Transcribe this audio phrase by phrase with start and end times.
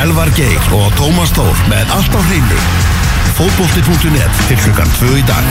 [0.00, 2.60] Elvar Geir og Tómas Þór með allt á hreinu.
[3.36, 5.50] Fótbolti.net til klukkan 2 í dag.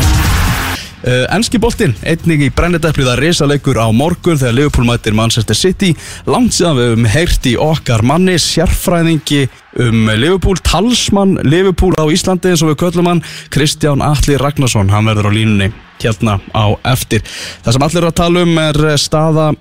[1.04, 5.92] Uh, Enski boltinn, einnig í brennidepliða risaleikur á morgun þegar Liverpool mætir Manchester City
[6.25, 9.46] langt síðan við höfum heyrt í okkar manni sérfræðingi
[9.85, 13.23] um Liverpool talsmann Liverpool á Íslandi eins og við köllum hann
[13.54, 15.70] Kristján Atli Ragnarsson hann verður á línunni
[16.02, 17.21] hérna á eftir
[17.61, 19.52] það sem allir eru að tala um er staða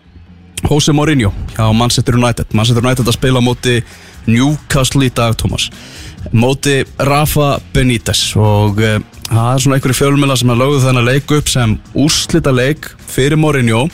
[0.64, 3.82] Jose Mourinho hjá Manchester United Manchester United að spila á móti
[4.28, 5.68] Newcastle í dag Thomas.
[6.34, 11.32] Móti Rafa Benítez og uh, það er svona einhverju fjölmjöla sem að lögðu þennan leik
[11.38, 13.86] upp sem úrslita leik fyrir Mourinho.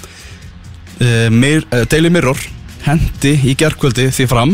[0.99, 2.41] Uh, Mir, uh, Daily Mirror
[2.85, 4.53] hendi í gerðkvöldi því fram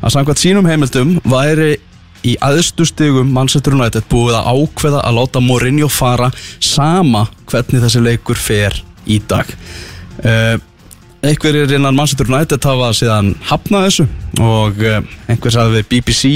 [0.00, 1.76] að samkvæmt sínum heimildum væri
[2.26, 6.30] í aðstu stigum Manchester United búið að ákveða að láta Mourinho fara
[6.62, 9.50] sama hvernig þessi leikur fer í dag.
[10.24, 10.56] Uh,
[11.30, 14.06] einhverjir innan Manchester United hafa síðan hafnað þessu
[14.42, 16.30] og uh, einhver sagði við BBC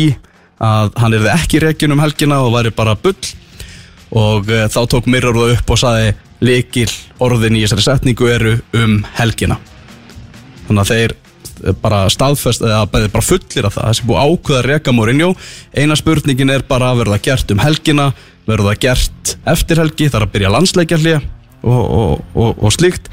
[0.60, 3.16] að hann erði ekki reygin um helgina og væri bara bull.
[4.10, 6.12] Og uh, þá tók Mirror það upp og saði
[6.44, 6.88] likil
[7.22, 9.58] orðin í þessari setningu eru um helgina.
[10.66, 15.34] Þannig að þeir eh, bara staðfest eða bara fullir af það þessi búið ákveða Mourinho.
[15.76, 18.08] Eina spurningin er bara verður það gert um helgina?
[18.48, 20.08] Verður það gert eftir helgi?
[20.08, 21.20] Þar að byrja landsleikjarlið
[21.60, 23.12] og, og, og, og slíkt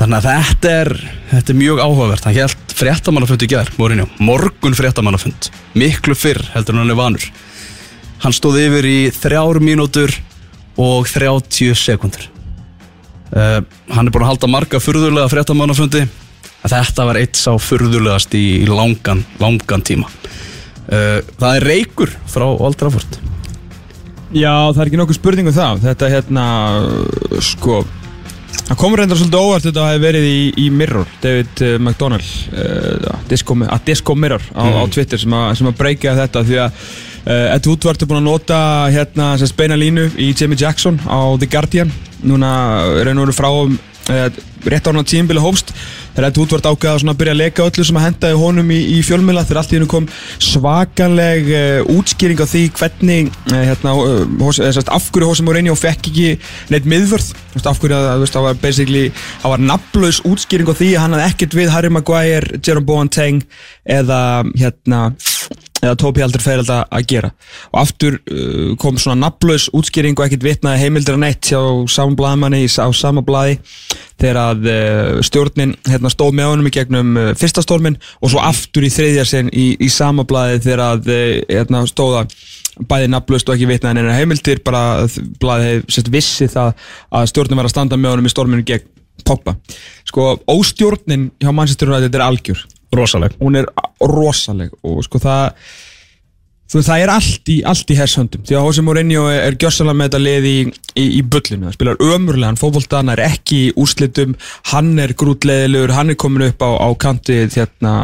[0.00, 0.92] þannig að þetta er,
[1.30, 2.26] þetta er mjög áhugavert.
[2.26, 5.52] Hann held fréttamannafund í gerð Mourinho, morgun fréttamannafund.
[5.78, 7.30] Miklu fyrr heldur hann er vanur.
[8.24, 10.12] Hann stóð yfir í þrjár mínútur
[10.80, 12.30] og 30 sekundur
[13.36, 16.04] uh, hann er búin að halda marga furðulega fréttamannafundi.
[16.60, 20.10] Þetta var eitt sá furðulegast í, í langan, langan tíma.
[20.90, 23.20] Uh, það er reykur frá Old Trafford.
[24.30, 25.80] Já, það er ekki nokkuð spurning um það.
[25.88, 26.44] Þetta hérna,
[27.42, 27.80] sko
[28.70, 32.26] Það komur reyndar svolítið óvart þetta að hafi verið í, í Mirror David uh, McDonnell
[32.54, 36.60] uh, Disco, að Disco Mirror á, á Twitter sem, a, sem að breyka þetta því
[36.62, 36.84] að
[37.24, 38.60] uh, Ed Woodward er búin að nota
[38.94, 41.90] hérna sem speina línu í Jamie Jackson á The Guardian.
[42.22, 42.52] Núna
[43.00, 43.74] er hann frá um,
[44.06, 44.28] uh,
[44.66, 45.72] rétt á hann að tímbili hófst.
[46.14, 48.98] Þegar Ed Woodward ákveða að byrja að leka öllu sem að hendaði honum í, í
[49.06, 50.08] fjölmjöla þegar allt í hennu kom
[50.42, 55.46] svakaleg uh, útskýring á því hvernig uh, hérna, uh, hos, eða, sérst, af hverju Jose
[55.46, 56.28] Mourinho fekk ekki
[56.74, 57.32] neitt miðvörð.
[57.52, 61.04] Þú veist, af hverju að það var basically það var nafnlaus útskýring á því að
[61.04, 63.42] hann hafði ekkert við Harry Maguire, Jerome Boateng
[63.86, 64.20] eða
[64.58, 65.06] hérna
[65.80, 67.30] eða Tópi Aldur Feirald að gera.
[67.72, 71.60] Og aftur uh, kom svona nafnlaus útskýring og ekkert vitnaði heimildir að neitt hjá
[71.90, 73.58] saman blaðmanni á sama blaði
[74.20, 78.42] þegar að uh, stjórnin hérna, stóð með honum í gegnum uh, fyrsta stormin og svo
[78.44, 82.26] aftur í þriðja sinn í, í sama blaði þegar að uh, hérna, stóða
[82.88, 85.06] bæði nafnlaust og ekki vitnaði neina heimildir bara
[85.40, 86.72] blaði sérst, vissi það
[87.16, 88.88] að stjórnin var að standa með honum í storminu gegn
[89.20, 89.52] Pogba.
[90.08, 92.62] Sko óstjórnin hjá Manchester United er algjör.
[92.96, 93.34] Rosaleg.
[93.38, 93.68] Hún er
[94.00, 95.54] rosaleg og sko það
[96.70, 99.98] þú, það er allt í, allt í hershöndum því að Jose Mourinho er, er gjössalega
[99.98, 100.56] með þetta lið í,
[100.94, 104.36] í, í bullinu, það spilar ömurlegan fókvólta, hann er ekki í úrslitum
[104.72, 107.94] hann er grútleðilegur, hann er komin upp á, á kanti þérna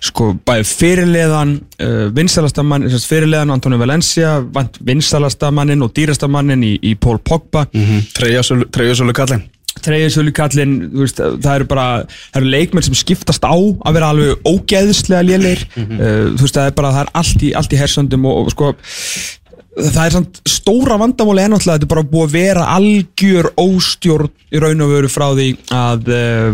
[0.00, 1.54] sko bæði fyrirleðan
[1.84, 4.38] uh, vinstalastamann, fyrirleðan Antonio Valencia,
[4.80, 7.66] vinstalastamannin og dýrastamannin í, Paul Pogba.
[7.74, 8.12] Mm -hmm.
[8.72, 9.44] treyjasölu kallin
[9.84, 10.76] treyjusölu kallin,
[11.14, 15.84] það eru bara það eru leikmenn sem skiptast á að vera alveg ógeðslega lélir mm
[15.84, 16.00] -hmm.
[16.00, 18.50] uh, þú veist það er bara, það er allt í, allt í hersöndum og, og
[18.50, 18.72] sko
[19.70, 24.62] það er samt stóra vandamáli ennáttúrulega þetta er bara búið að vera algjör óstjórn í
[24.62, 26.48] raun og veru frá því að uh,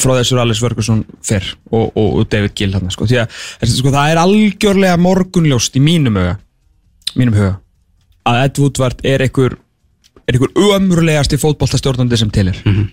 [0.00, 3.06] frá þessur Alice Ferguson fyrr og, og, og David Gill hann sko.
[3.06, 6.38] því að sko, það er algjörlega morgunljóst í mínum huga
[7.14, 7.52] mínum huga
[8.24, 9.58] að Ed Woodward er einhver
[10.28, 12.86] er einhver ömurlegasti fótballtastjórnandi sem til er mm -hmm.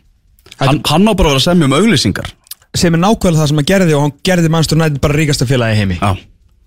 [0.57, 2.33] hann, hann á bara að vera semja um auglýsingar
[2.75, 5.75] sem er nákvæmlega það sem hann gerði og hann gerði mannstur nættið bara ríkasta félagi
[5.75, 6.17] heimi Já.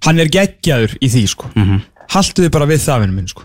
[0.05, 1.51] hann er geggjaður í því sko.
[1.55, 1.81] mm -hmm.
[2.09, 3.43] halduði bara við það vinnum minn sko.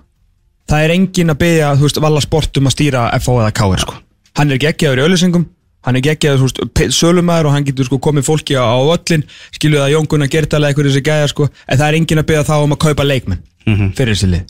[0.69, 3.96] það er engin að byggja veist, valla sportum að stýra FO eða KR sko.
[4.35, 5.46] hann er geggjaður í auglýsingum
[5.81, 6.52] hann er geggjaður,
[6.91, 9.24] sölumæður og hann getur sko komið fólki á, öllin
[9.56, 11.50] skiljuð að Jón Gunnar Gertala eitthvað þessi gæja sko.
[11.68, 13.93] en það er engin að byggja þá um að kaupa leikmenn mm -hmm.
[13.96, 14.43] fyrir þessi lið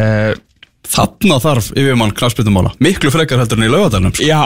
[0.00, 0.32] uh,
[0.90, 4.24] Þarna þarf yfirmann knafspiltumála Miklu frekar heldur en í laugadalunum sko.
[4.24, 4.40] Já,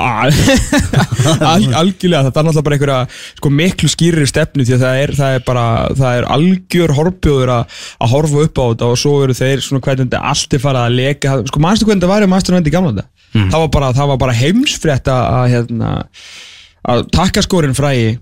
[1.55, 2.27] al, algjörlega.
[2.27, 2.99] Það er náttúrulega bara einhverja
[3.39, 7.55] sko, miklu skýrir stefnu því að það er, það er bara það er algjör horfbjóður
[7.55, 7.79] að
[8.13, 10.99] horfa upp á þetta og svo eru þeir svona hvernig þetta allt er farað að
[10.99, 11.37] leka.
[11.53, 13.49] Sko mannstu hvernig þetta var í mannstu í gamla þetta mm.
[13.53, 15.95] það, var bara, það var bara heimsfrétt að hérna,
[16.95, 18.15] að takkaskórin fræði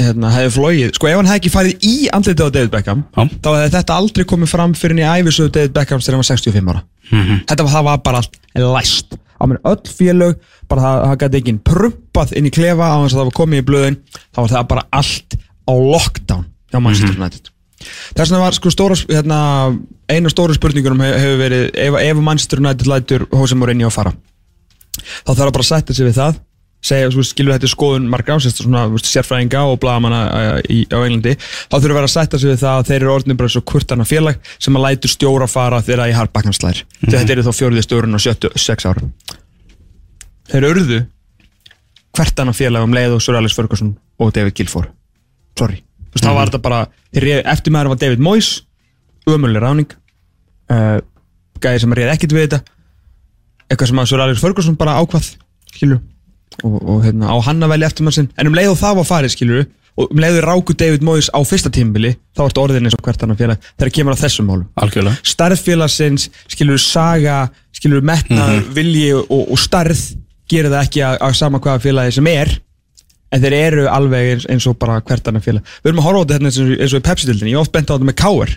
[0.00, 3.22] hérna, hefði flóið, sko ef hann hefði ekki farið í andlitið á David Beckham Já.
[3.44, 6.30] þá hefði þetta aldrei komið fram fyrir hann í æfisöðu David Beckhams þegar hann var
[6.32, 7.40] 65 ára Mhm.
[7.50, 10.36] þetta var, það var bara allt læst á mér öll félög,
[10.68, 13.58] bara það, það gæti ekki prumpað inn í klefa á þess að það var komið
[13.60, 13.96] í blöðin
[14.32, 15.34] þá var það bara allt
[15.68, 17.20] á lockdown hjá Manchester Mhm.
[17.22, 17.48] United
[18.14, 19.76] Þess vegna var sko stóra, hérna,
[20.08, 24.12] eina stóra spurningunum hef, hefur verið ef, ef Manchester United lætur Jose Mourinho að fara
[25.26, 26.36] þá þarf að bara sætta sig við það
[26.82, 30.22] segja, skilur þetta skoðun margra ásist svona, þú veist, sérfræðinga og blagamanna
[30.66, 32.98] í, á Englandi, þá þurfum við að vera að sætta sig við það að þeir
[32.98, 36.98] eru orðin bara svo kurtana félag sem að lætur stjóra fara þeirra í harbakkanslæðir mm
[36.98, 37.14] -hmm.
[37.14, 39.06] þetta eru þá fjóriði stjórun og 76 ára
[40.50, 41.00] þeir urðu
[42.12, 44.90] hvertana félag um leið og Sir Alex Ferguson og David Guilford
[45.58, 46.80] sorry, þú veist, þá var þetta bara
[47.54, 48.64] eftir maður var David Moyes
[49.26, 49.94] umöluleg ráning
[50.72, 50.98] uh,
[51.62, 52.60] gæði sem að reyði ekkert við þetta
[53.70, 55.30] eitthvað sem að Sir Alex Ferguson bara ákvað
[55.72, 56.02] skilur
[56.62, 58.30] og, og hérna, á hann að velja eftir mann sinn.
[58.38, 59.64] En um leið og það var farið skilur
[60.00, 63.04] og um leið og ráku David Moyes á fyrsta tímbili þá ertu orðin eins og
[63.04, 64.66] hvert annan félag þegar kemur á þessum málum.
[65.28, 67.42] Starffélagsins, skilur saga
[67.76, 70.00] skilur metnaður, vilji og, og starð
[70.48, 72.54] gerir það ekki að, að sama hvaða félagi sem er
[73.32, 75.64] en þeir eru alveg eins, eins og bara hvert annan félag.
[75.82, 76.60] Við erum að horfa á þetta hérna eins
[76.96, 78.52] og, í Pepsi-dildinni ég hef oft bent á þetta með K.R.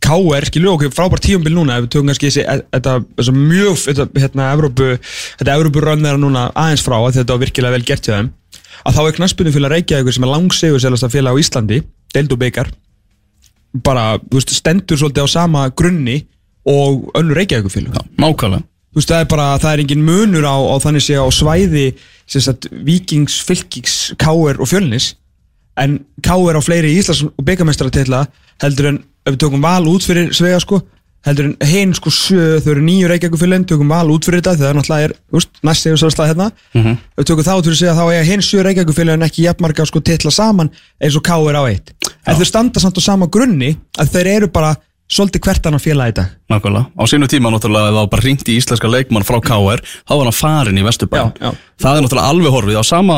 [0.00, 0.46] K.R.
[0.48, 4.46] skilur okkur frábært tíumbil núna ef við tökum kannski þessi þetta, þessi mjög þetta, hérna,
[4.56, 4.88] Evrópu,
[5.40, 8.30] þetta Evrópu rönnera núna aðeins frá að þetta var virkilega vel gert hjá þeim
[8.80, 11.82] að þá er knaspunum félag Reykjavíkur sem er langsegur selast að félag á Íslandi
[12.16, 12.72] deild og byggar
[13.84, 16.22] bara, veist, stendur svolítið á sama grunni
[16.68, 18.64] og önnur Reykjavíkur félag Nákvæmlega
[18.96, 21.86] veist, það er bara, það er engin munur á, á þannig sé á svæði
[22.30, 24.56] sem sagt, Víkings, Fylkings, K.R.
[24.56, 25.12] og Fjölnis
[25.80, 26.58] en K.R.
[26.58, 28.24] á fleiri Íslands og byggamestratilla
[28.64, 30.80] heldur en ef við tökum val út fyrir svega sko
[31.26, 34.70] heldur en hinn sko sjö, þau eru nýju Reykjavíkufélagin tökum val út fyrir þetta það
[34.70, 36.92] er náttúrulega er næst segjum svolítið hérna Mhm.
[36.96, 40.00] ef við tökum það út fyrir að þá eiga hinn sjö Reykjavíkufélagin ekki jafnmarga sko
[40.00, 40.70] titla saman
[41.00, 41.56] eins og K.R.
[41.60, 41.92] á eitt
[42.26, 44.76] en þau standa samt á sama grunni að þeir eru bara
[45.10, 48.48] svolítið hvert annan félag í dag Nákvæmlega, á sínu tíma náttúrulega það var bara ringt
[48.48, 51.32] í íslenska leikmann frá KR þá var hann farin í Vesturbæn.
[51.76, 53.16] Það er náttúrulega alveg horfið á sama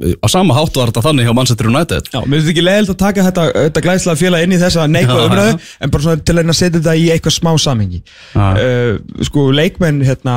[0.00, 2.06] á sama hátt var þetta þannig hjá Manchester United.
[2.14, 5.50] Já, mér finnst ekki leiðilegt að taka þetta, þetta glæslega félag inn í þessa umræðu
[5.52, 5.58] já.
[5.84, 8.00] en bara svona til að að setja þetta í eitthvað smá samhengi.
[8.34, 8.96] Uh,
[9.28, 10.36] sko leikmenn hérna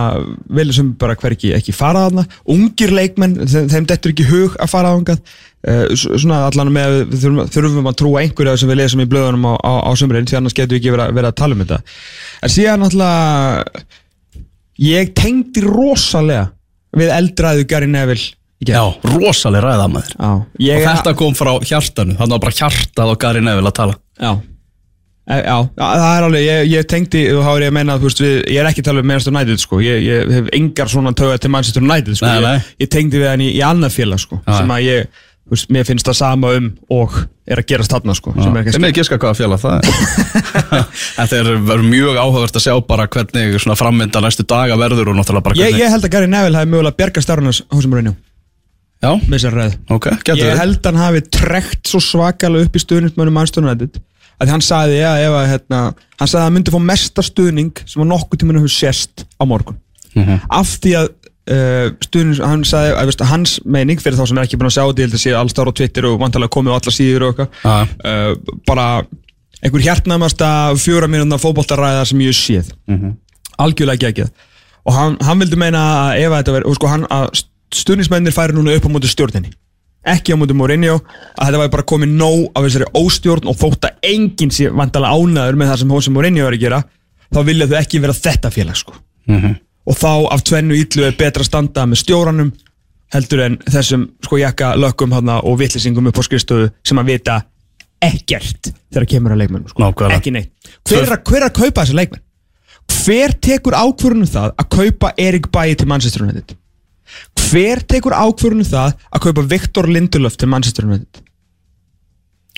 [0.59, 2.27] vilja sem bara hver ekki, ekki fara þarna.
[2.51, 5.23] Ungir leikmenn, þeim, þeim dettur ekki hug að fara þangað.
[5.63, 9.07] Uh, s- svona allan með við þurfum, þurfum að trúa einhverja sem við lesum í
[9.07, 11.63] blöðunum á, á, á sömurinn því annars getum við ekki verið, að- að tala um
[11.63, 11.77] þetta.
[12.43, 13.83] En síðan náttúrulega
[14.83, 16.49] ég tengdi rosalega
[16.99, 18.33] við eldræðu Gary Neville.
[18.71, 20.15] Já, rosaleg ræða maður.
[20.15, 23.77] Já, Og ég, þetta kom frá hjartanu, þannig var bara hjartað á Gary Neville að
[23.81, 23.97] tala.
[24.21, 24.31] Já.
[25.23, 28.09] E, Já, það er alveg, ég, ég tengdi og þá er ég að menna, þú
[28.09, 30.89] veist, við, ég er ekki að tala um Manchester United, sko, ég, ég hef engar
[30.91, 32.57] svona töga til Manchester United, sko, Nei, nei.
[32.57, 35.21] Ég, ég tengdi við hann í, í annað félag, sko, sem að ég,
[35.53, 37.15] veist, mér finnst það sama um og
[37.47, 39.87] er að gerast þarna, sko, sem er ekki með giska hvaða félag það er?
[41.17, 45.47] Þetta er mjög áhugavert að sjá bara hvernig svona frammynda næstu daga verður og náttúrulega
[45.47, 48.21] bara ég, hvernig ég held að Gary Neville hafi mögulega bjargað starfnars húsum Mourinho, Já,
[49.03, 53.35] með þessar ræð ok, getur Ég held hann hafi trekt svo svakalega upp í stuðningsmönnum
[53.35, 53.99] Manchester United.
[54.41, 55.81] Að hann sagði, já, ef að, hérna,
[56.19, 59.43] hann sagði að hann myndi fá mesta stuðning sem að nokkuð tímanu hefur sést á
[59.47, 59.79] morgun.
[60.13, 60.43] Mhm.
[60.53, 64.47] af því að uh, stuðnings, hann sagði, að, veist, hans meining fyrir þá sem er
[64.47, 66.77] ekki búin að sjá held að sé alls þar á Twitter og vantarlega komið á
[66.77, 68.87] alla síður og eitthvað uh, bara
[69.63, 70.49] einhver hjartnæmasta
[70.81, 72.73] fjóra mínúna fótboltaræða sem ég séð.
[72.91, 73.17] Mhm.
[73.63, 74.31] algjörlega geggjað.
[74.83, 77.27] Og hann, hann vildi meina að ef að þetta verið, sko, hann, að
[77.77, 79.53] stuðnismennir færi núna upp á móti stjórninni
[80.13, 83.87] ekki á móti Mourinho að þetta væri bara komið nóg af þessari óstjórn og þótt
[83.87, 86.81] að enginn sé vandalega ánæður með það sem Jose Mourinho er að gera
[87.33, 88.93] þá vilja þau ekki vera þetta félag sko.
[89.27, 89.55] Mhm.
[89.83, 92.51] og þá af tvennu ítlu er betra að standa með stjóranum
[93.13, 97.41] heldur en þessum sko jakka lökkum hana, og vitlisingum upp á skrifstöðu sem að vita
[98.03, 99.91] ekkert þegar kemur að leikmennu sko.
[100.11, 100.51] Ekki neitt
[100.87, 102.23] hver er, að, hver er að kaupa þessi leikmenn?
[102.91, 106.55] hver tekur ákvörðunum það að kaupa Erik Bailly til Manchester United?
[107.49, 111.21] Hver tekur ákvörðunum það að kaupa Viktor Lindelöf til Manchester United?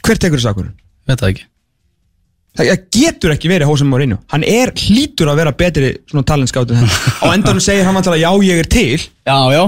[0.06, 0.78] hver tekur þessi ákvörðun?
[1.10, 1.52] Veit það ekki
[2.56, 6.22] Það getur ekki verið Jose Mourinho Hann er hlýtur að vera betri en
[6.80, 6.94] hann.
[7.20, 9.64] Á endanum segir hann vantilega já ég er til Já, já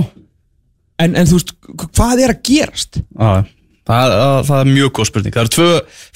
[0.98, 1.52] en, en þú veist,
[1.98, 3.00] hvað er að gerast?
[3.02, 3.44] Já,
[3.88, 5.36] það, það, það er mjög góð spurning.
[5.36, 5.70] Það eru tvö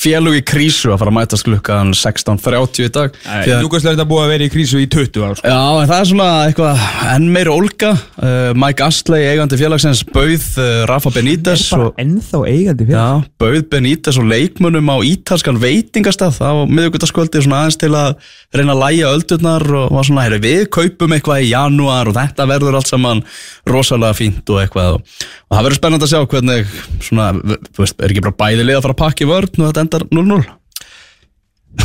[0.05, 3.17] félug í krísu að fara að mætast klukkan 16.30 í dag.
[3.61, 5.51] Núkvæmstlega er þetta búið að vera í krísu í 20 ár sko.
[5.51, 6.85] Já, en það er svona eitthvað
[7.15, 7.91] enn meiri ólga.
[8.21, 13.61] Uh, Mike Astley, eigandi félagsins bauð uh, Rafa Benítez og, ennþá eigandi fyrir Já, bauð
[13.71, 16.41] Benítez og leikmunum á ítalskan veitingastað.
[16.43, 18.15] Á miðugutaskvöldi svona aðeins til að
[18.55, 22.47] reyna að læja öldurnar og var svona, heyri, við kaupum eitthvað í janúar og þetta
[22.49, 23.23] verður allt saman
[23.69, 24.97] rosalega fínt og eitthvað.
[24.97, 27.27] Og, það verður spennandi að sjá hvernig svona,
[27.77, 30.07] veist, er ekki bara bæði lið að fara að pakka í vörn og þetta endar
[30.11, 30.41] 0-0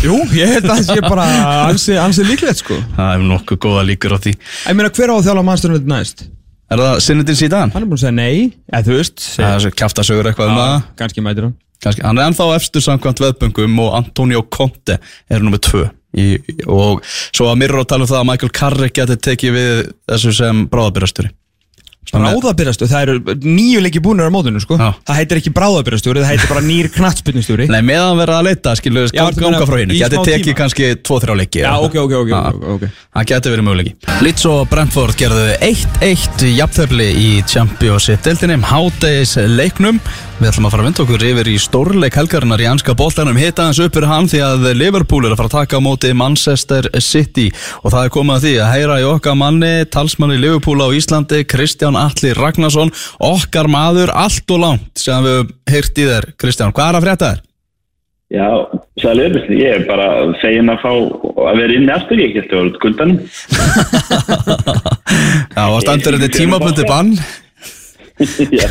[0.02, 1.25] Jú, ég held að það sé bara
[1.68, 2.75] ansi, ansi líklegt sko.
[2.97, 4.33] Það er nokkuð góða líkur á því.
[4.66, 6.25] Ég meina hver á að þjála mannsturinn næst?
[6.66, 7.71] Er það Sinnetin síðan?
[7.71, 10.59] Hann er búin að segja nei, eða þú veist Það er svo kjaftasögur eitthvað um
[10.59, 10.75] það.
[10.99, 11.54] kannski mætir hann.
[11.87, 14.99] Kannski, hann er ennþá efstur samkvæmt veðböngum og Antonio Conte
[15.30, 15.85] er nummið tvö
[16.18, 16.26] í,
[16.66, 20.64] og svo að Mirro tala um það að Michael Carrick geti tekið við þessu sem
[20.73, 21.30] bráðabyrjastjóri
[22.12, 24.76] Bráðabyrjastjóri, það eru nýju leiki búinir á mótunum sko.
[24.78, 24.92] Já.
[25.08, 27.66] Það heitir ekki bráðabyrjastjóri, það heitir bara nýr knattspyrnustjóri.
[27.72, 30.46] Nei, meðan verða að leita, skilur, Já, ganga meina, frá hinn í geti smá tekið
[30.46, 30.58] tíma.
[30.60, 32.86] kannski 2-3 leiki Já, ok, ok, ok, ok, ok.
[33.16, 33.94] Það geti verið möguleiki.
[34.22, 40.00] Leeds og Brentford gerðu 1-1 jafnþöfli í Championship-deltinni Hádegis leiknum.
[40.36, 43.38] Við ætlum að fara að vinda okkur yfir í stórleik helgarinnar í anska boltanum.
[43.40, 46.10] Hita hans upp fyrir hann því að Liverpool er að fara að taka á móti
[46.12, 47.46] Manchester City.
[47.80, 51.40] Og það er komið að því að heyra í okkar manni Talsmanni Liverpool á Íslandi
[51.48, 52.92] Kristján Atli Ragnarsson
[53.26, 57.32] Okkar maður allt og langt sem við heyrt í þér Kristján, hvað er að frétta
[57.32, 57.42] þér?
[58.26, 58.48] Já,
[58.98, 60.06] sælir, ég er bara
[60.40, 60.90] fegin að fá
[61.46, 63.20] að vera inni aftur, ég geti verið kuldanum.
[65.54, 67.14] Já, og standur þetta tímabundi bann
[68.60, 68.68] Já,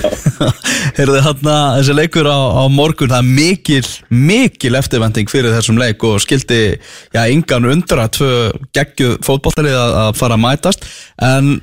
[0.97, 6.01] Heyrðu hérna þessi leikur á, á morgun það er mikil, mikil eftirvending fyrir þessum leik
[6.07, 6.79] og skildi
[7.13, 10.89] já, engan undra tvö geggjuð fótballtalið að, að fara að mætast
[11.21, 11.53] en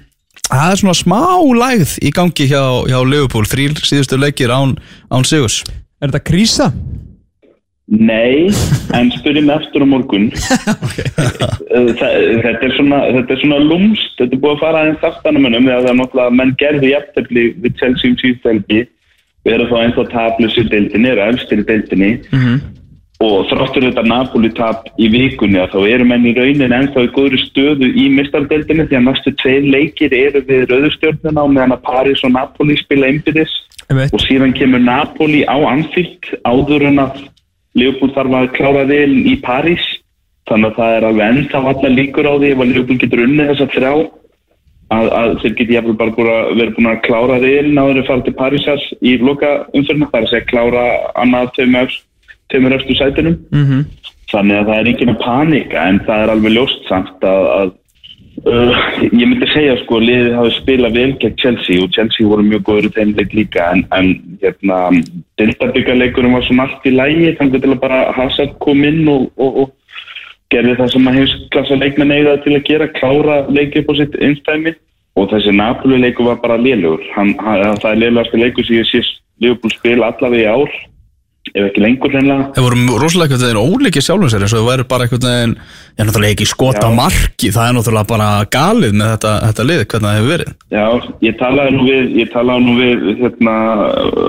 [0.53, 1.21] það er svona smá
[1.59, 3.47] lægð í gangi hjá, hjá Liverpool.
[3.49, 4.77] Þrýr síðustu leikir án,
[5.13, 5.63] án Sigurs.
[6.03, 6.73] Er þetta krísa?
[7.93, 8.47] nei,
[8.97, 10.31] en spurði mig aftur á morgun.
[11.73, 12.11] Eh, Þa-
[12.45, 15.65] þetta, er svona, þetta er svona lúmst, þetta er búið að fara aðeins aftanum munum,
[15.65, 18.81] þegar það er náttúrulega, menn gerði jafntefli við Chelsea um síðstelgi,
[19.47, 22.11] við erum þá ennþá tablus í deildinni, efstir í deildinni,
[23.23, 27.41] og þráttur þetta Napoli-tap í vikunni að þá eru menn í raunin ennþá í góðri
[27.45, 32.25] stöðu í mistardeldinni því að næstu tveir leikir eru við rauðustjórnuna og meðan að Paris
[32.27, 33.53] og Napoli spila einbyrðis.
[33.93, 37.21] Og síðan kemur Napoli á Anfield áður en að
[37.79, 39.85] Leopold þarf að klára vil í Paris
[40.51, 43.53] þannig að það er alveg ennþá allar líkur á því ef að Leopold getur unnið
[43.53, 43.93] þessa þrjá
[44.93, 48.09] að, að þeir geti jafnvel bara búin að vera búin að klára vil náður að
[48.11, 50.87] fara til Parísar í loka umfyrna, það er að segja klára
[51.23, 51.97] annað tveimur,
[52.51, 53.39] tveimur eftir sætunum.
[53.53, 53.85] Mhm.
[54.33, 57.73] þannig að það er enginn að panika en það er alveg ljóst samt að, að
[58.49, 62.65] uh, ég myndi segja sko liðið hafi spilað vel gegn Chelsea og Chelsea voru mjög
[62.69, 64.09] góður í þeim leik líka en, en
[64.41, 64.79] hérna
[65.41, 69.59] deltabyggarleikurum var svona allt í lægi þannig til að bara Hazard kom inn og, og,
[69.65, 69.75] og
[70.53, 74.17] gerði það sem að heimsklassa leikmenn eiga til að gera, klára leiki upp á sitt
[74.21, 74.75] einstæmi
[75.21, 79.03] og þessi Napoli leiku var bara hann, það er lélugastu leiku sem ég sé
[79.43, 80.75] Leopold spila allavega í ár
[81.51, 82.45] ef ekki lengur hreinlega.
[82.55, 86.07] Þeir voru rosalega ólíkir sjálfum sér eins og þau væri bara einhvern veginn ég er
[86.09, 86.95] náttúrulega ekki skota Já.
[86.97, 90.51] marki það er náttúrulega bara galið með þetta, þetta lið hvernig það hefur verið.
[90.71, 90.87] Já,
[91.27, 93.55] ég talaði nú við, ég talaði nú við hérna,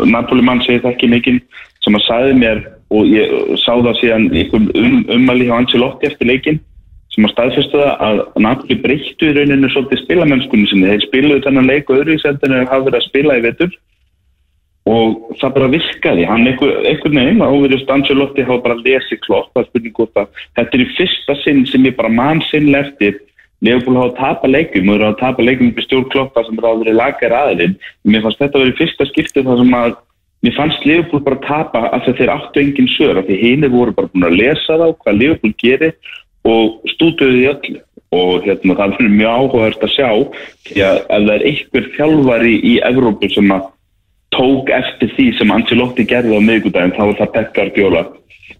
[0.10, 1.40] Napoli mann segir það ekki mikinn
[1.86, 2.58] sem að sagði mér
[2.94, 3.26] og ég
[3.62, 6.60] sá það síðan einhver um, ummæli hjá Ancelotti eftir leikinn
[7.14, 10.90] sem að staðfesta það að Napoli breyttu í rauninu svolítið spilamennskunni sinni.
[10.90, 11.86] Þeir spiluðu þennan leik
[14.86, 16.26] og í hafa í og það bara virkaði.
[16.28, 19.52] Hann einhver, einhvern veginn, áverðist Ancelotti hafa bara lesið er
[20.16, 23.22] að þetta er í fyrsta sinn sem ég bara mann sinnlega eftir
[23.64, 26.96] Leopold hafa tapa leikum og að tapa leikum upp í stjórnkloppa sem eru að vera
[27.00, 27.78] lagar aðilinn.
[28.04, 29.96] Mér fannst þetta að vera í fyrsta skiptið þar sem að
[30.44, 33.72] mér fannst Leopold bara tapa af því að þeir áttu engin sör af því hinir
[33.72, 35.96] voru bara búin að lesa þá hvað Leopold gerir
[36.44, 37.80] og stúduðu í öllu
[38.14, 40.10] og hérna það er mjög áhugavert að sjá
[40.68, 43.73] því að ef það er einhver þjálfari í Evrópu sem að
[44.34, 48.04] tók eftir því sem Ancelotti gerði á miðgudaginn þá var það Pep Guardiola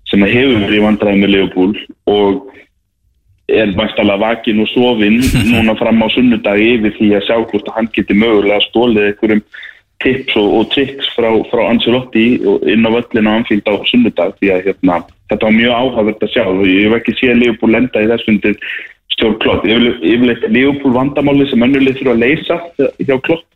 [0.10, 1.80] sem hefur verið í vandræði með Leopold
[2.14, 2.50] og
[3.52, 5.20] er væntalega vakin og sofin
[5.52, 9.46] núna fram á sunnudagi yfir því að sjá hvort að hann geti mögulega stólið einhverjum
[10.04, 12.26] tips og, og tricks frá, frá Ancelotti
[12.70, 15.00] inn á völlin á Anfield á sunnudag því að hérna,
[15.32, 16.44] þetta var mjög áhagvert að sjá.
[16.50, 18.40] Og ég hef ekki séð Leopold lenda í þessum
[19.14, 19.68] stjórn Klopp.
[19.68, 22.60] Yfirleitt Leopold vandamáli sem önnulið þurfa að leysa
[23.00, 23.48] hjá Klopp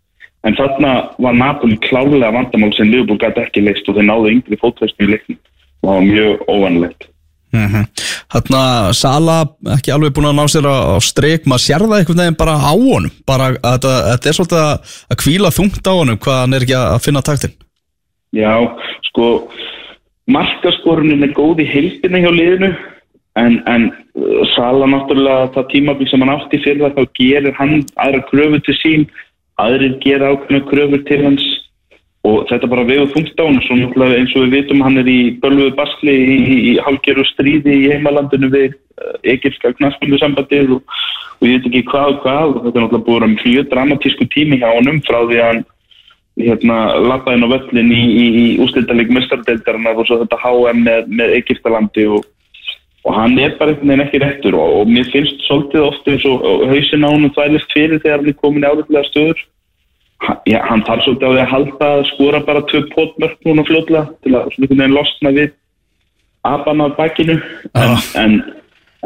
[0.46, 4.60] en þarna var Napoli klárlega vandamál sem Leopold gæti ekki leist og þeir náðu yngri
[4.62, 5.40] fótveistinu í leiknum.
[5.82, 7.08] Og það var mjög óvanlegt
[8.28, 8.62] Þarna
[8.96, 9.38] Sala
[9.78, 12.74] ekki alveg búin að ná sér á, streik maður sér það einhvern veginn bara á
[12.74, 13.14] honum.
[13.28, 16.66] Bara að þetta, þetta er svolítið að, að kvíla þungt á honum hvað hann er
[16.66, 17.56] ekki að, finna taktin.
[18.36, 18.54] Já,
[19.08, 19.30] sko
[20.28, 22.74] markaskorunin er góð í heildina hjá liðinu
[23.40, 23.88] en, en
[24.20, 28.66] uh, Sala náttúrulega það tímabil sem hann átti fyrir það þá gerir hann aðra kröfur
[28.68, 29.08] til sín
[29.62, 31.46] aðrir gera ákveðna kröfur til hans
[32.28, 35.20] og þetta bara vegur þungt á hann náttúrulega eins og við vitum hann er í
[35.42, 40.98] bölvuðu basli í, í, í hálgeru stríði í heimalandinu við uh, Egilska knaspindu sambandið og,
[41.40, 42.46] og ég veit ekki hvað og hvað.
[42.52, 45.66] Og þetta er náttúrulega búið um mjög dramatísku tími hjá honum frá því að hann
[46.38, 52.06] hérna lappaðinn á völlin í, í, ústildaleg mestardeldarinnar og svo þetta HM með, með Egiptalandi
[52.14, 52.28] og,
[53.08, 56.26] og hann er bara einhvern veginn ekki réttur og, og mér finnst svolítið ofta eins
[56.28, 59.44] og, og hausin á honum þvælist fyrir þegar hann er komin í áðurlega stöður.
[60.26, 63.66] Hann, já, hann þarf svolítið á því að halda að skora bara tvö potmörk núna
[63.70, 65.56] fljóðlega til að svona einhvern veginn losna við
[66.52, 67.42] apan af bakkinu en,
[67.76, 67.96] Já.
[68.24, 68.38] en,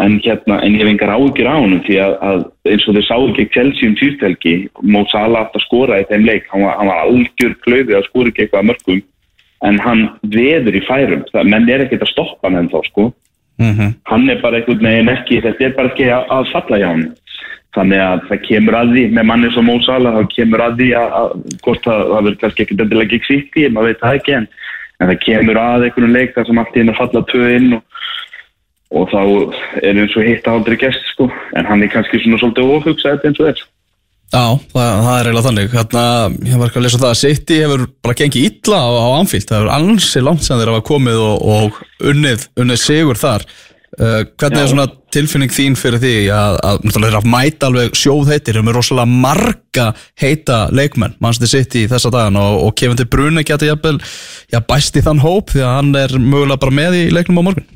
[0.01, 2.43] en hérna en ég hef engar áhyggjur á honum því að, að
[2.73, 6.25] eins og þau sáu ekki Chelsea um síðstelgi Mo Salah átt að skora í þeim
[6.25, 6.49] leik.
[6.49, 9.01] Hann var, hann var algjör klöði að skora ekki eitthvað að mörgum
[9.61, 11.27] en hann veður í færum.
[11.29, 13.11] Það menn er ekkert að stoppa hann ennþá sko
[14.11, 17.05] hann er bara einhvern veginn ekki þetta er bara ekki að, að falla hjá hann
[17.75, 20.89] þannig að það kemur að því með manni sem Mo Salah, það kemur að því
[20.99, 24.47] að, hvort það, verður kannski ekki endilega ekki sýtti, maður veit það ekki en,
[24.99, 27.83] en það kemur að einhvern leik þar sem allt í hennu falla tvö inn og,
[28.91, 29.21] og þá
[29.87, 33.39] er eins og hitt aldrei gest sko, en hann er kannski svona svolítið ofhugsaði eins
[33.39, 33.69] og þess
[34.31, 35.73] Já, það, það er eiginlega þannig.
[35.75, 36.03] Hérna,
[36.47, 39.49] ég var ekki að lesa það að City hefur bara gengið illa á, á Anfield.
[39.49, 43.43] Það hefur ansi langt sem þeir hafa komið og, og unnið, unnið sigur þar.
[43.99, 44.63] Uh, hvernig Já.
[44.63, 48.61] er svona tilfinning þín fyrir því að, að náttúrulega þeir hafa mæta alveg sjóð heitir,
[48.63, 49.89] með rosalega marga
[50.23, 53.97] heita leikmenn, mannstu City í þessa dagan og, og Kevin De Bruyne geti jafnvel,
[54.47, 57.47] já, bæst í þann hóp því að hann er mögulega bara með í leiknum á
[57.49, 57.67] morgun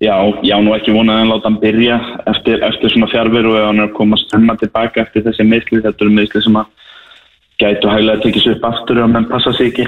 [0.00, 1.96] Já, já, nú ekki vonað að hann láta hann byrja
[2.30, 6.06] eftir, eftir svona fjárveru og hann er að koma stemma tilbaka eftir þessi meðsli, þetta
[6.06, 6.70] eru meðsli sem að
[7.60, 9.86] gætu hæglega að tekja sér upp aftur og menn passa sig ekki,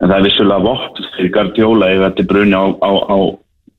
[0.00, 3.16] en það er vissulega vott fyrir Guardiola ef þetta er bruni á, á, á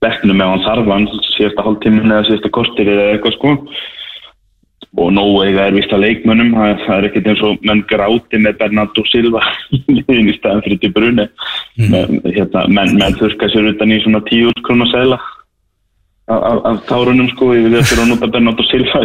[0.05, 3.55] bekknum ef hann þarf hann síðasta hálftímin eða síðasta kortir eða eitthvað sko.
[5.01, 8.57] Og nógu eiga er vist að leikmönnum það, er ekkert eins og menn gráti með
[8.59, 9.41] Bernardo Silva
[9.81, 11.29] í staðan fyrir til bruni.
[11.79, 12.17] Mm.
[12.27, 15.21] hérna, menn, menn þurka sér utan í svona tíu útkrona segla
[16.31, 19.01] af, tárunum sko ég vil þurfa að nota Bernardo Silva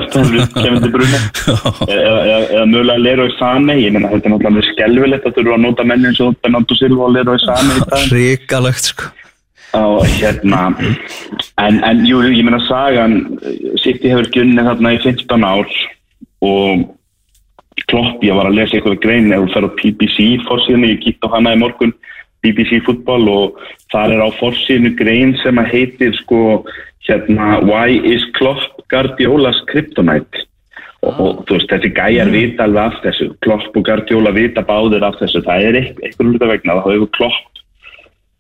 [1.86, 5.64] eða, eða, eða mögulega Leroy Sané ég meina þetta er náttúrulega skelvilegt að þurfa að
[5.66, 7.78] nota menn eins og Bernardo Silva og Leroy Sané
[8.12, 9.12] Ríkalegt sko.
[9.76, 10.66] Og hérna
[11.60, 13.18] en, en jú, ég meina sagan
[13.82, 15.78] City hefur unnið þarna í 15 ár
[16.46, 16.86] og
[17.90, 21.26] klopp, ég var að lesa eitthvað grein ef þú fer á BBC fórsíðinu, ég kíkt
[21.26, 21.92] á hana í morgun
[22.46, 23.62] BBC fútbol og
[23.92, 26.42] þar er á fórsíðinu grein sem að heitir sko
[27.06, 30.46] hérna Why is Klopp Guardiola's Kryptonite?
[31.06, 33.28] Og, og þú veist þessi gæjar vita alveg af þessu.
[33.44, 35.42] Klopp og Guardiola vita báðir af þessu.
[35.44, 36.78] Það er eitthvað hluta vegna.
[36.80, 37.62] Það hefur Klopp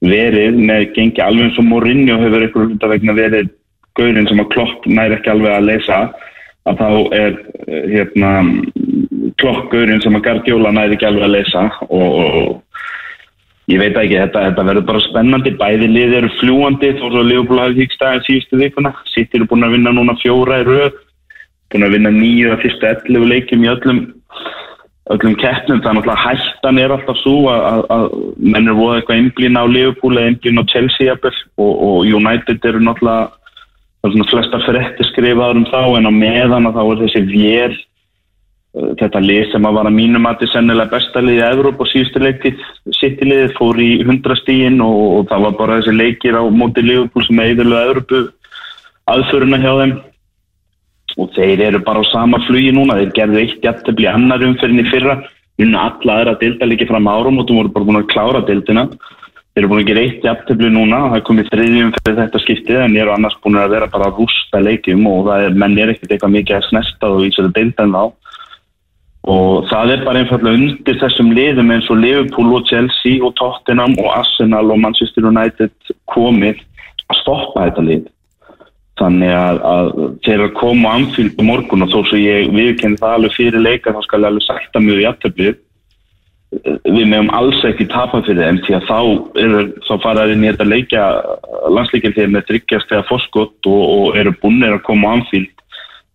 [0.06, 3.52] verið með gengi alveg eins og Mourinho hefur eitthvað hluta vegna verið
[3.96, 6.00] gaurinn sem að Klopp næri ekki alveg að lesa.
[6.66, 7.36] Að þá er
[7.68, 8.32] eh, hérna
[9.40, 11.66] Klopp gaurinn sem að Guardiola næri ekki alveg að lesa.
[11.86, 12.56] Og
[13.72, 15.54] ég veit ekki, þetta, þetta verður bara spennandi.
[15.60, 18.92] Bæði liði eru fljúandi þó svo Leopold hafi híkstæðin síðustu vikuna.
[19.14, 21.00] Sittir eru búin að vinna núna fjóra í röð.
[21.72, 24.04] Búin að vinna nýju að fyrstu 11 leikjum í öllum
[25.14, 28.06] öllum keppnum, er náttúrulega hættan er alltaf svo að, að, að
[28.42, 32.80] menn er voða eitthvað einblín á Liverpool eða einblín á Chelsea og, og United eru
[32.82, 33.30] náttúrulega
[34.06, 37.76] svona flesta frétti skrifaður um þá en á meðan að þá er þessi vél
[38.76, 41.88] þetta lið sem að vara mínum að þetta er sennilega besta liðið í Evróp og
[41.90, 42.64] síðustu leikið
[42.98, 47.24] sittilegið fór í 100 stíin og, og það var bara þessi leikir á móti Liverpool
[47.24, 48.20] sem eðurlega Evrópu
[49.12, 49.96] aðföruna hjá þeim.
[51.16, 54.90] Og þeir eru bara á sama flugi núna þeir gerðu eitt jættefli annar umferðin í
[54.90, 55.20] fyrra
[55.62, 58.84] unna alla aðra dilda líki fram árum og þú voru bara búin að klára dildina
[58.90, 62.80] þeir eru búin að gera eitt jættefli núna það er komið þriðjum fyrir þetta skiptið
[62.82, 65.94] en eru annars búin að vera bara að rústa leikjum og það er, menn er
[65.94, 68.04] ekkert eitthvað mikið að snesta og vísa þetta dilda en þá
[69.26, 73.96] og það er bara einfallega undir þessum liðum eins og Liverpool og Chelsea og Tottenham
[74.02, 75.72] og Arsenal og Manchester United
[76.12, 76.62] komið
[77.10, 78.04] að stoppa þetta lið.
[78.96, 79.88] Þannig að, að
[80.24, 83.64] þeir eru að koma Anfield á morgun og þó svo ég viðkenni það alveg fyrir
[83.66, 85.56] leika þá skal ég alveg sætta mjög í aftöflið
[86.64, 88.98] við meðum alls ekki tapa fyrir þeim því að þá,
[89.42, 91.06] eru, þá fara þeir inn í þetta leikja
[91.74, 95.52] landsleikir þegar með tryggjast eða foskott og, og eru búinir að koma á Anfield.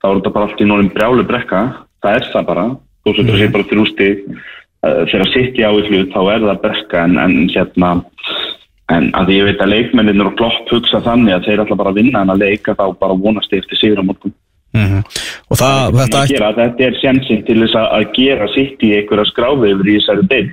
[0.01, 1.61] Þá er þetta bara allt í norðin brjálu brekka.
[2.01, 2.65] Það er það bara,
[3.01, 4.09] þú svo þetta sé bara til ústi
[4.81, 7.95] þegar sitt í á í hlut þá er það brekka en, en hérna
[8.91, 11.99] En að ég veit að leikmennir og klopp hugsa þannig að þeir ætla bara að
[12.01, 14.33] vinna en að leika þá bara vonast eftir sigur á morgun.
[15.51, 18.83] og það, þetta Að ætti gera, þetta er sjansinn til þess að, að gera sitt
[18.87, 20.49] í einhverja skráfi yfir í þessari deil.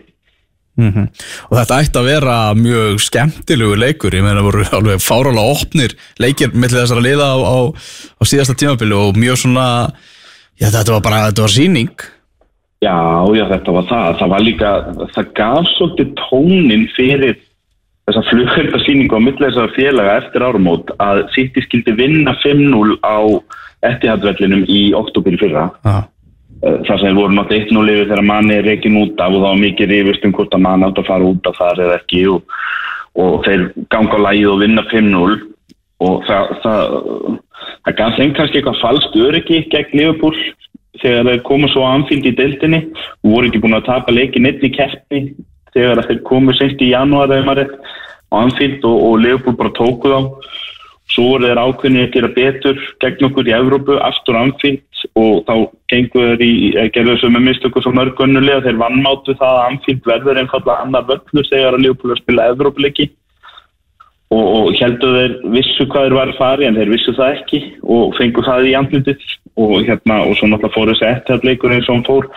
[1.50, 6.52] og þetta ætti að vera mjög skemmtilegu leikur ég meina voru alveg fárálega opnir leikir
[6.54, 9.66] millir þessara liða á, á, á síðasta tímabili og mjög svona
[10.58, 12.06] já þetta var bara, þetta var síning
[12.84, 12.96] Já,
[13.34, 14.08] já, þetta var það.
[14.20, 14.72] Það var líka,
[15.14, 17.38] það gaf svolítið tónin fyrir
[18.08, 23.18] þessa flugverðarsýningu á millir þessara félaga eftir árumót að City skildi vinna 5-0 á
[23.88, 25.66] Etihad-vellinum í oktober fyrra.
[25.84, 26.06] já,
[26.58, 29.44] Eh, þar sem voru náttúrulega 1-0 yfir þegar manni er reikin út af og það
[29.44, 32.22] var mikið rifist um hvort að manni átt að fara út af þar eða ekki
[32.32, 32.56] og,
[33.22, 33.62] og þeir
[33.94, 35.36] ganga á lægið og vinna 5-0
[36.08, 36.96] og það, það,
[37.86, 40.34] það gaf þeim kannski eitthvað falskt öryggi gegn Liverpool
[41.02, 42.82] þegar þeir komu svo anfíld í deildinni
[43.22, 45.22] og voru ekki búin að tapa leikin einn í keppni
[45.74, 47.76] þegar þeir komu sent í janúar eða maður
[48.32, 50.48] á anfíld og, og Leopold bara tóku þá.
[51.08, 55.54] Svo voru þeir ákveðinni að gera betur gegn okkur í Evrópu, aftur anfíld og þá
[55.88, 59.70] gengur þeir í eh, gerðu þessu með mistöku svo mörg önnulega þeir vannmáttu það að
[59.70, 63.08] anfíld verður einfallega annar völlur þegar að Leopold er að spila Evrópuleiki.
[64.28, 67.60] Og, og heldur þeir vissu hvað þeir var að fara en þeir vissu það ekki
[67.96, 69.22] og fengu það í andlutið
[69.58, 72.28] og hérna og svo náttúrulega fór þessi eftirleikur eins og hann fór.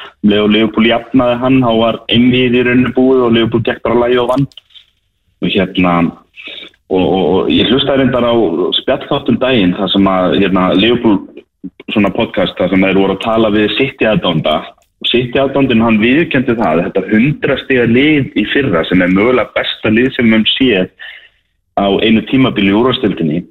[0.41, 4.19] Og Leopold jafnaði hann, þá var einvið í rauninu búið og Leopold gekk bara lægi
[4.23, 4.47] og vann.
[5.41, 5.93] Og hérna
[6.91, 8.33] og, og, ég hlustaði reyndar á
[8.81, 11.41] spjallþáttum daginn þar sem að hérna, Leopold
[11.93, 14.57] svona podcast þar sem þeir voru að tala við City aðdónda
[15.01, 19.53] og City aðdóndin hann viðkendi það að þetta hundrastega lið í fyrra sem er mögulega
[19.55, 20.89] besta lið sem við um séð
[21.79, 23.43] á einu tímabili úrvastildinni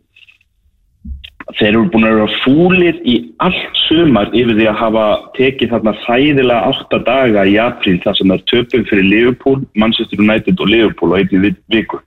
[1.58, 5.06] þeir eru búin að vera fúlir í allt sumar yfir því að hafa
[5.38, 10.62] tekið þarna þæðilega átta daga í apríl þar sem það töpum fyrir Liverpool, Manchester United
[10.62, 12.00] og Liverpool á einni viku.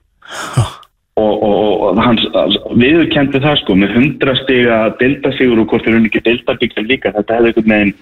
[1.14, 2.24] Og, og, og hans
[2.74, 7.38] viður kendi það sko með hundrastega deltasigur og hvort er hún ekki deltabyggja líka þetta
[7.38, 7.94] hefði einhvern veginn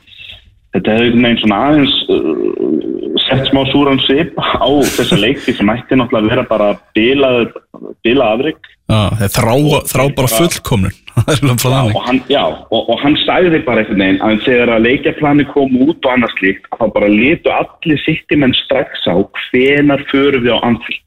[0.72, 5.72] þetta hefði einhvern veginn svona aðeins uh, sett smá súran sip á þessa leikti sem
[5.72, 7.52] ætti náttúrulega að vera bara bilaður,
[8.04, 9.54] bilað afrygg þeir þrá,
[9.88, 10.98] þrá bara fullkomnun
[11.92, 15.74] og hann, já, og, og hann sagði bara einhvern veginn að þegar að leikjaplani kom
[15.84, 20.64] út og annars líkt, þá bara litu allir sittimenn strax á hvenar förum við á
[20.64, 21.02] anfylg.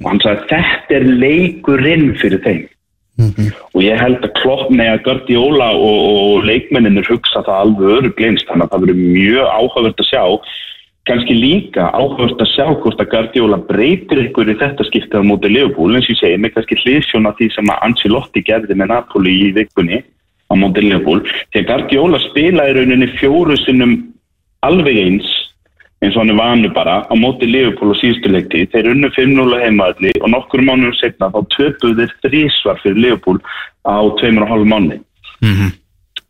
[0.00, 2.64] Og hann sagði þetta er leikurinn fyrir þeim.
[3.20, 8.66] Og ég held að kloppni að Guardiola og, og leikmenninir hugsa það alveg örugleins, þannig
[8.66, 10.24] að það verður mjög áhugavert að sjá.
[11.10, 15.50] Kannski líka áhugast að sjá hvort að Guardiola breytir ykkur í þetta skiptið á móti
[15.50, 18.92] Leopold, eins og ég segi, með kannski hliðsjón af því sem að Ancelotti gerði með
[18.94, 23.96] Napoli í vikunni á móti Leopold, því að Guardiola spila í rauninni fjóru sinnum
[24.62, 25.32] alveg eins
[26.02, 29.60] eins og hann er vanu bara á móti Leopold og síðustu leikti, þeir unnu 5-0
[29.62, 33.46] heimaðalli og nokkur mánuður setna þá töpuðu þeir þrísvar fyrir Leopold
[33.86, 34.98] á 2,5 mánu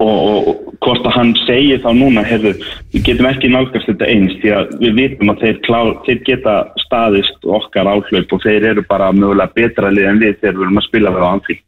[0.03, 2.55] og, og, og hvort að hann segir þá núna, heyrðu,
[2.93, 6.55] við getum ekki nálgast þetta eins því að við vitum að þeir, klár, þeir geta
[6.85, 10.81] staðist okkar áhlaup og þeir eru bara mögulega betra lið en við þegar við erum
[10.83, 11.61] að spila við á anfíl.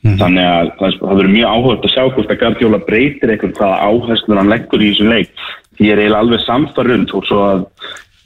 [0.00, 3.88] Þannig að það, það verður mjög áhugast að sjá hvort að Gardiola breytir eitthvað hvaða
[3.88, 5.42] áherslur hann leggur í þessum leik.
[5.80, 7.66] Ég er eiginlega alveg samfarrund og svo að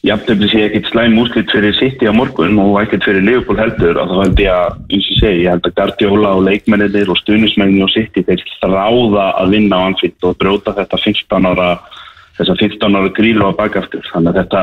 [0.05, 4.11] jafnveg sé ekkert slæm úslit fyrir City á morgun og ekkert fyrir Liverpool heldur og
[4.11, 7.87] þá held ég að, eins og segi, ég held að Guardiola og leikmennir og stuðnismennin
[7.87, 11.69] og City þeir þráða að vinna á anfitt og bróta þetta 15 ára
[12.37, 14.05] þessa 15 ára grílu á bakaftur.
[14.11, 14.62] Þannig að þetta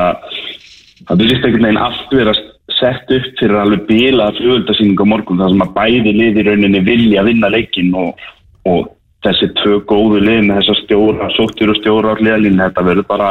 [1.08, 2.34] það byrjist einhvern veginn allt vera
[2.78, 6.82] sett upp fyrir alveg bílaða fljóðuldasýning á morgun þar sem að bæði lið í rauninni
[6.86, 8.26] vilja vinna leikin og,
[8.68, 13.08] og þessi tvö góðu lið með þessa stjóra, sóttur og stjóra á liðalínu, þetta verður
[13.08, 13.30] bara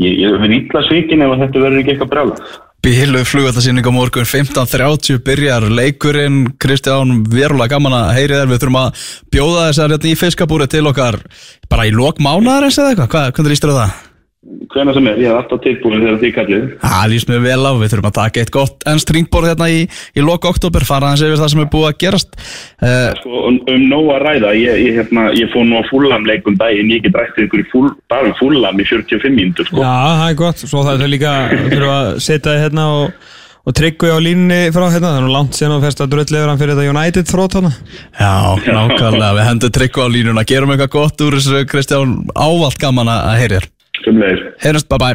[0.00, 2.50] ég, ég verður ítla svikin ef þetta verður ekki eitthvað brjála.
[2.80, 8.78] Bílu flugvöldarsýning á morgun 15.30 byrjar leikurinn Kristján, verulega gaman að heyri þér við þurfum
[8.80, 9.02] að
[9.36, 11.20] bjóða þessar hérna í fiskabúri til okkar
[11.68, 13.98] bara í lok mánaðar eða eitthvað, hvað, hvernig lístur það?
[14.40, 16.62] Hvena sem er, ég hef alltaf tilbúin þegar því kallið.
[16.80, 19.82] Það líst mér vel á, við þurfum að taka eitt gott enn stringborð hérna í,
[20.16, 23.58] í lok oktober fara hans yfir það sem er búið að gerast uh, Sko, um,
[23.68, 27.18] um nóg að ræða, ég, ég, hérna, ég fór nú á fúllamleikum daginn, ég get
[27.20, 29.82] rættið ykkur í fúl, bara um fúllam í 45 mínútur, sko.
[29.84, 33.26] Já, það er gott, svo það er líka þurfum að setja þið hérna og,
[33.60, 36.48] og tryggvi á línni frá hérna, það er nú langt sen og fyrst að drölllegur
[36.48, 37.74] hann fyrir þetta United þrótt hana
[38.16, 38.32] Já,
[38.64, 43.68] nákvæmlega, við hendum tryggva á línuna gerum eitthvað gott úr þessu Kristján, ávalt gaman að
[44.04, 44.38] Good night.
[44.60, 44.82] Hit us.
[44.82, 45.14] Bye bye.